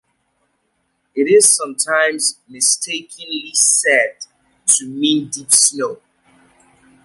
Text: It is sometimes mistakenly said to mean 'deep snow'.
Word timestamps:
It 1.13 1.27
is 1.31 1.55
sometimes 1.55 2.39
mistakenly 2.49 3.51
said 3.53 4.15
to 4.77 4.87
mean 4.87 5.27
'deep 5.27 5.51
snow'. 5.51 6.01